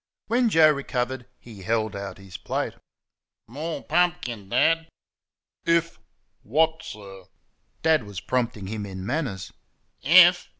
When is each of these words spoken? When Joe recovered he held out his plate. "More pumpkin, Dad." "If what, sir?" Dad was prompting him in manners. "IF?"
When 0.25 0.49
Joe 0.49 0.71
recovered 0.71 1.27
he 1.37 1.61
held 1.61 1.95
out 1.95 2.17
his 2.17 2.35
plate. 2.35 2.73
"More 3.47 3.83
pumpkin, 3.83 4.49
Dad." 4.49 4.89
"If 5.63 5.99
what, 6.41 6.81
sir?" 6.81 7.25
Dad 7.83 8.05
was 8.05 8.19
prompting 8.19 8.65
him 8.65 8.87
in 8.87 9.05
manners. 9.05 9.53
"IF?" 10.01 10.49